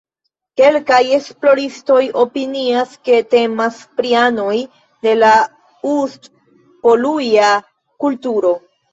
Kelkaj 0.59 0.99
esploristoj 1.15 1.97
opinias, 2.21 2.95
ke 3.09 3.19
temas 3.33 3.77
pri 3.99 4.13
anoj 4.21 4.55
de 5.07 5.13
la 5.25 5.33
Ust-Poluja 5.91 7.51
kulturo. 8.05 8.55